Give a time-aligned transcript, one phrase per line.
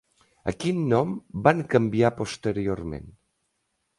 [0.51, 1.11] A quin nom
[1.49, 3.09] van canviar posteriorment?